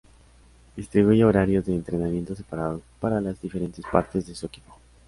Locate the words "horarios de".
1.23-1.75